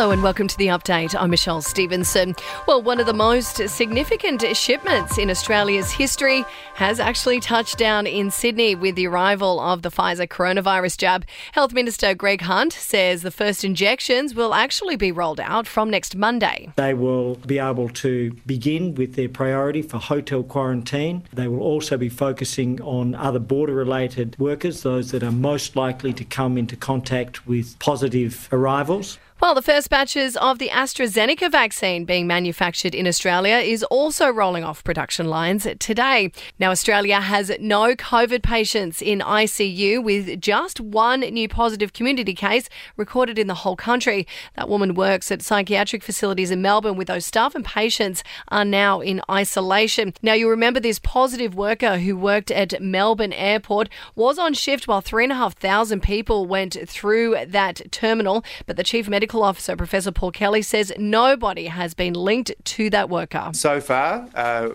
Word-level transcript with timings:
Hello 0.00 0.12
and 0.12 0.22
welcome 0.22 0.48
to 0.48 0.56
the 0.56 0.68
update. 0.68 1.14
I'm 1.14 1.28
Michelle 1.28 1.60
Stevenson. 1.60 2.34
Well, 2.66 2.80
one 2.80 3.00
of 3.00 3.04
the 3.04 3.12
most 3.12 3.68
significant 3.68 4.42
shipments 4.56 5.18
in 5.18 5.28
Australia's 5.28 5.90
history 5.90 6.42
has 6.72 6.98
actually 6.98 7.38
touched 7.38 7.76
down 7.76 8.06
in 8.06 8.30
Sydney 8.30 8.74
with 8.74 8.94
the 8.94 9.06
arrival 9.06 9.60
of 9.60 9.82
the 9.82 9.90
Pfizer 9.90 10.26
coronavirus 10.26 10.96
jab. 10.96 11.26
Health 11.52 11.74
Minister 11.74 12.14
Greg 12.14 12.40
Hunt 12.40 12.72
says 12.72 13.20
the 13.20 13.30
first 13.30 13.62
injections 13.62 14.34
will 14.34 14.54
actually 14.54 14.96
be 14.96 15.12
rolled 15.12 15.38
out 15.38 15.66
from 15.66 15.90
next 15.90 16.16
Monday. 16.16 16.72
They 16.76 16.94
will 16.94 17.34
be 17.34 17.58
able 17.58 17.90
to 17.90 18.32
begin 18.46 18.94
with 18.94 19.16
their 19.16 19.28
priority 19.28 19.82
for 19.82 19.98
hotel 19.98 20.42
quarantine. 20.42 21.24
They 21.30 21.46
will 21.46 21.60
also 21.60 21.98
be 21.98 22.08
focusing 22.08 22.80
on 22.80 23.14
other 23.14 23.38
border 23.38 23.74
related 23.74 24.34
workers, 24.38 24.82
those 24.82 25.10
that 25.10 25.22
are 25.22 25.30
most 25.30 25.76
likely 25.76 26.14
to 26.14 26.24
come 26.24 26.56
into 26.56 26.74
contact 26.74 27.46
with 27.46 27.78
positive 27.80 28.48
arrivals. 28.50 29.18
Well, 29.40 29.54
the 29.54 29.62
first 29.62 29.88
batches 29.88 30.36
of 30.36 30.58
the 30.58 30.68
AstraZeneca 30.68 31.50
vaccine 31.50 32.04
being 32.04 32.26
manufactured 32.26 32.94
in 32.94 33.06
Australia 33.06 33.56
is 33.56 33.82
also 33.84 34.28
rolling 34.28 34.64
off 34.64 34.84
production 34.84 35.28
lines 35.28 35.66
today. 35.78 36.30
Now, 36.58 36.72
Australia 36.72 37.22
has 37.22 37.50
no 37.58 37.94
COVID 37.94 38.42
patients 38.42 39.00
in 39.00 39.20
ICU 39.20 40.04
with 40.04 40.42
just 40.42 40.78
one 40.78 41.20
new 41.20 41.48
positive 41.48 41.94
community 41.94 42.34
case 42.34 42.68
recorded 42.98 43.38
in 43.38 43.46
the 43.46 43.54
whole 43.54 43.76
country. 43.76 44.26
That 44.56 44.68
woman 44.68 44.94
works 44.94 45.32
at 45.32 45.40
psychiatric 45.40 46.02
facilities 46.02 46.50
in 46.50 46.60
Melbourne 46.60 46.96
with 46.96 47.08
those 47.08 47.24
staff 47.24 47.54
and 47.54 47.64
patients 47.64 48.22
are 48.48 48.66
now 48.66 49.00
in 49.00 49.22
isolation. 49.30 50.12
Now, 50.20 50.34
you 50.34 50.50
remember 50.50 50.80
this 50.80 50.98
positive 50.98 51.54
worker 51.54 51.96
who 51.96 52.14
worked 52.14 52.50
at 52.50 52.78
Melbourne 52.82 53.32
Airport 53.32 53.88
was 54.14 54.38
on 54.38 54.52
shift 54.52 54.86
while 54.86 55.00
3,500 55.00 56.02
people 56.02 56.44
went 56.44 56.76
through 56.86 57.46
that 57.46 57.90
terminal, 57.90 58.44
but 58.66 58.76
the 58.76 58.84
chief 58.84 59.08
medical 59.08 59.29
Medical 59.30 59.44
Officer, 59.44 59.76
Professor 59.76 60.10
Paul 60.10 60.32
Kelly, 60.32 60.60
says 60.60 60.92
nobody 60.98 61.66
has 61.66 61.94
been 61.94 62.14
linked 62.14 62.50
to 62.64 62.90
that 62.90 63.08
worker. 63.08 63.50
So 63.52 63.80
far, 63.80 64.28
uh, 64.34 64.70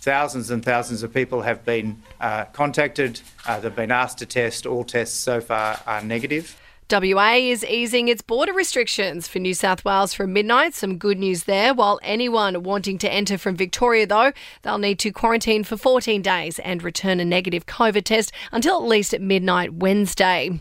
thousands 0.00 0.50
and 0.50 0.64
thousands 0.64 1.02
of 1.02 1.12
people 1.12 1.42
have 1.42 1.62
been 1.66 2.02
uh, 2.18 2.46
contacted. 2.46 3.20
Uh, 3.46 3.60
they've 3.60 3.76
been 3.76 3.90
asked 3.90 4.16
to 4.20 4.26
test. 4.26 4.64
All 4.64 4.82
tests 4.82 5.14
so 5.14 5.42
far 5.42 5.78
are 5.86 6.02
negative. 6.02 6.58
WA 6.90 7.32
is 7.34 7.66
easing 7.66 8.08
its 8.08 8.22
border 8.22 8.52
restrictions 8.54 9.28
for 9.28 9.38
New 9.38 9.52
South 9.52 9.84
Wales 9.84 10.14
from 10.14 10.32
midnight. 10.32 10.74
Some 10.74 10.96
good 10.96 11.18
news 11.18 11.44
there. 11.44 11.74
While 11.74 12.00
anyone 12.02 12.62
wanting 12.62 12.96
to 12.98 13.12
enter 13.12 13.36
from 13.36 13.56
Victoria, 13.56 14.06
though, 14.06 14.32
they'll 14.62 14.78
need 14.78 14.98
to 15.00 15.10
quarantine 15.10 15.64
for 15.64 15.76
14 15.76 16.22
days 16.22 16.58
and 16.60 16.82
return 16.82 17.20
a 17.20 17.26
negative 17.26 17.66
COVID 17.66 18.04
test 18.04 18.32
until 18.52 18.76
at 18.76 18.88
least 18.88 19.18
midnight 19.20 19.74
Wednesday. 19.74 20.60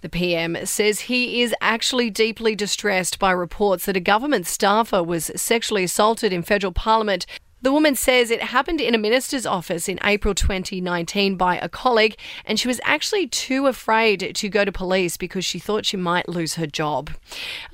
The 0.00 0.08
PM 0.08 0.66
says 0.66 1.00
he 1.02 1.42
is 1.42 1.54
actually 1.60 2.10
deeply 2.10 2.56
distressed 2.56 3.20
by 3.20 3.30
reports 3.30 3.86
that 3.86 3.96
a 3.96 4.00
government 4.00 4.48
staffer 4.48 5.02
was 5.02 5.30
sexually 5.36 5.84
assaulted 5.84 6.32
in 6.32 6.42
federal 6.42 6.72
parliament. 6.72 7.24
The 7.60 7.72
woman 7.72 7.96
says 7.96 8.30
it 8.30 8.40
happened 8.40 8.80
in 8.80 8.94
a 8.94 8.98
minister's 8.98 9.44
office 9.44 9.88
in 9.88 9.98
April 10.04 10.32
2019 10.32 11.34
by 11.34 11.56
a 11.56 11.68
colleague, 11.68 12.16
and 12.44 12.58
she 12.58 12.68
was 12.68 12.80
actually 12.84 13.26
too 13.26 13.66
afraid 13.66 14.30
to 14.36 14.48
go 14.48 14.64
to 14.64 14.70
police 14.70 15.16
because 15.16 15.44
she 15.44 15.58
thought 15.58 15.84
she 15.84 15.96
might 15.96 16.28
lose 16.28 16.54
her 16.54 16.68
job. 16.68 17.10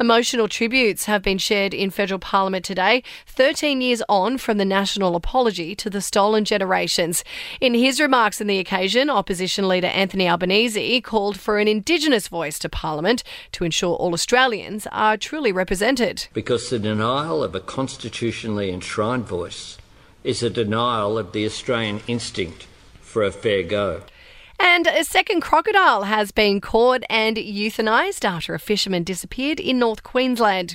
Emotional 0.01 0.49
tributes 0.49 1.05
have 1.05 1.21
been 1.21 1.37
shared 1.37 1.75
in 1.75 1.91
federal 1.91 2.19
parliament 2.19 2.65
today, 2.65 3.03
13 3.27 3.83
years 3.83 4.03
on 4.09 4.39
from 4.39 4.57
the 4.57 4.65
national 4.65 5.17
apology 5.17 5.75
to 5.75 5.91
the 5.91 6.01
stolen 6.01 6.47
generations. 6.47 7.23
In 7.61 7.75
his 7.75 8.01
remarks 8.01 8.41
on 8.41 8.47
the 8.47 8.59
occasion, 8.59 9.11
opposition 9.11 9.69
leader 9.69 9.89
Anthony 9.89 10.27
Albanese 10.27 11.03
called 11.03 11.39
for 11.39 11.59
an 11.59 11.69
Indigenous 11.69 12.29
voice 12.29 12.59
to 12.61 12.71
parliament 12.71 13.23
to 13.53 13.65
ensure 13.65 13.97
all 13.97 14.15
Australians 14.15 14.87
are 14.93 15.19
truly 15.19 15.53
represented. 15.53 16.27
Because 16.33 16.71
the 16.71 16.79
denial 16.79 17.45
of 17.45 17.55
a 17.55 17.61
constitutionally 17.61 18.71
enshrined 18.71 19.27
voice 19.27 19.74
is 20.25 20.43
a 20.43 20.51
denial 20.51 21.19
of 21.19 21.33
the 21.33 21.45
Australian 21.45 22.01
instinct 22.09 22.67
for 23.01 23.23
a 23.23 23.31
fair 23.31 23.63
go. 23.63 24.03
And 24.67 24.87
a 24.87 25.05
second 25.05 25.43
crocodile 25.43 26.05
has 26.05 26.33
been 26.33 26.59
caught 26.59 27.03
and 27.11 27.37
euthanised 27.37 28.25
after 28.25 28.55
a 28.55 28.59
fisherman 28.59 29.05
disappeared 29.05 29.61
in 29.61 29.79
North 29.79 30.03
Queensland. 30.03 30.75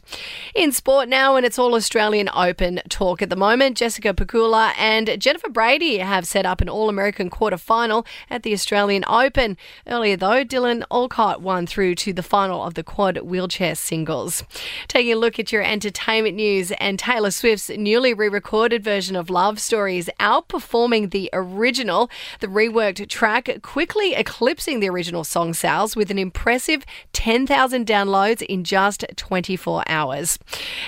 In 0.54 0.72
sport 0.72 1.10
now, 1.10 1.36
and 1.36 1.44
it's 1.44 1.58
all 1.58 1.74
Australian 1.74 2.30
Open 2.36 2.82
talk 2.88 3.24
at 3.24 3.32
the 3.32 3.36
moment. 3.36 3.78
Jessica 3.78 4.14
Pegula 4.14 4.74
and 4.78 5.20
Jennifer 5.20 5.50
Brady 5.50 5.98
have 5.98 6.28
set 6.28 6.46
up 6.46 6.62
an 6.62 6.70
All 6.70 6.88
American 6.88 7.32
quarter 7.32 7.58
final 7.58 8.06
at 8.30 8.44
the 8.44 8.54
Australian 8.54 9.04
Open. 9.08 9.58
Earlier, 9.88 10.16
though, 10.16 10.46
Dylan 10.46 10.84
Alcott 10.92 11.42
won 11.42 11.66
through 11.66 11.96
to 11.96 12.14
the 12.14 12.22
final 12.22 12.64
of 12.64 12.76
the 12.76 12.84
quad 12.84 13.18
wheelchair 13.18 13.74
singles. 13.74 14.44
Taking 14.88 15.14
a 15.14 15.18
look 15.18 15.40
at 15.40 15.52
your 15.52 15.64
entertainment 15.64 16.36
news, 16.36 16.72
and 16.74 17.00
Taylor 17.00 17.32
Swift's 17.32 17.70
newly 17.70 18.14
re 18.14 18.30
recorded 18.30 18.84
version 18.84 19.16
of 19.16 19.32
Love 19.32 19.60
Story 19.60 19.98
is 19.98 20.12
outperforming 20.20 21.10
the 21.10 21.32
original. 21.34 22.08
The 22.40 22.48
reworked 22.48 23.10
track 23.10 23.50
quickly 23.80 24.14
eclipsing 24.14 24.82
the 24.82 24.90
original 24.90 25.24
song 25.24 25.54
sales 25.54 25.96
with 25.96 26.12
an 26.12 26.20
impressive 26.20 26.84
10,000 27.14 27.88
downloads 27.88 28.42
in 28.42 28.62
just 28.62 29.06
24 29.16 29.86
hours. 29.88 30.38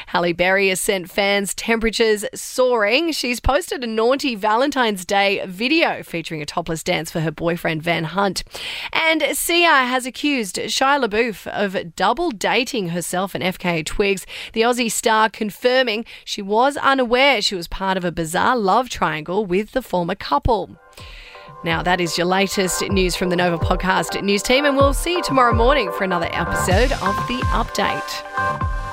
Halle 0.08 0.34
Berry 0.34 0.68
has 0.68 0.82
sent 0.82 1.10
fans 1.10 1.54
temperatures 1.54 2.26
soaring. 2.36 3.14
She's 3.14 3.40
posted 3.40 3.82
a 3.86 3.88
naughty 3.88 4.36
Valentine's 4.36 5.06
Day 5.06 5.42
video 5.48 6.04
featuring 6.04 6.42
a 6.42 6.46
topless 6.46 6.84
dance 6.84 7.10
for 7.10 7.22
her 7.22 7.32
boyfriend 7.32 7.82
Van 7.82 8.04
Hunt. 8.04 8.44
And 8.92 9.24
Sia 9.38 9.86
has 9.86 10.06
accused 10.06 10.58
Shia 10.58 11.02
LaBeouf 11.02 11.48
of 11.48 11.96
double 11.96 12.30
dating 12.32 12.90
herself 12.90 13.34
and 13.34 13.42
FKA 13.42 13.86
Twigs. 13.86 14.26
The 14.52 14.64
Aussie 14.64 14.92
star 14.92 15.30
confirming 15.30 16.04
she 16.26 16.42
was 16.42 16.76
unaware 16.76 17.42
she 17.42 17.56
was 17.56 17.70
part 17.70 17.96
of 17.96 18.04
a 18.04 18.12
bizarre 18.12 18.58
love 18.58 18.90
triangle 18.90 19.46
with 19.46 19.72
the 19.72 19.82
former 19.82 20.16
couple. 20.16 20.72
Now, 21.64 21.84
that 21.84 22.02
is 22.02 22.18
your 22.18 22.26
latest 22.26 22.82
news 22.90 23.16
from 23.16 23.30
the 23.30 23.36
Nova 23.36 23.64
Podcast 23.64 24.20
news 24.24 24.42
team, 24.42 24.66
and 24.66 24.76
we'll 24.76 24.94
see 24.94 25.14
you 25.14 25.22
tomorrow 25.22 25.54
morning 25.54 25.92
for 25.92 26.04
another 26.04 26.28
episode 26.32 26.92
of 26.92 27.16
The 27.28 27.40
Update. 27.52 28.91